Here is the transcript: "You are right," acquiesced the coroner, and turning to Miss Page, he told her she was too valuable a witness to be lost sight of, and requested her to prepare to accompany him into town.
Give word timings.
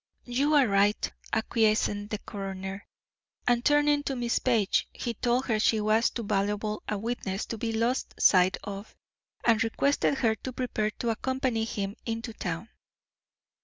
"You 0.25 0.55
are 0.55 0.67
right," 0.67 1.11
acquiesced 1.31 2.09
the 2.09 2.17
coroner, 2.25 2.87
and 3.45 3.63
turning 3.63 4.01
to 4.05 4.15
Miss 4.15 4.39
Page, 4.39 4.87
he 4.91 5.13
told 5.13 5.45
her 5.45 5.59
she 5.59 5.79
was 5.79 6.09
too 6.09 6.23
valuable 6.23 6.81
a 6.89 6.97
witness 6.97 7.45
to 7.45 7.59
be 7.59 7.71
lost 7.71 8.15
sight 8.19 8.57
of, 8.63 8.95
and 9.45 9.63
requested 9.63 10.15
her 10.15 10.33
to 10.37 10.53
prepare 10.53 10.89
to 10.89 11.11
accompany 11.11 11.65
him 11.65 11.95
into 12.07 12.33
town. 12.33 12.69